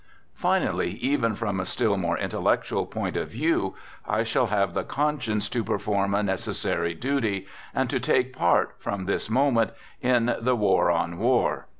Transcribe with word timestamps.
Finally, 0.33 0.93
even 0.93 1.35
from 1.35 1.59
a 1.59 1.63
still 1.65 1.95
more 1.95 2.17
intellectual 2.17 2.87
point 2.87 3.15
of 3.15 3.27
view, 3.29 3.75
I 4.03 4.23
shall 4.23 4.47
have 4.47 4.73
the 4.73 4.83
conscience 4.83 5.47
to 5.49 5.63
perform 5.63 6.15
a 6.15 6.23
necessary 6.23 6.95
duty, 6.95 7.45
and 7.71 7.87
to 7.91 7.99
take 7.99 8.35
part, 8.35 8.73
from 8.79 9.05
this 9.05 9.29
moment, 9.29 9.73
in 10.01 10.35
the 10.39 10.55
"war 10.55 10.89
on 10.89 11.19
war. 11.19 11.67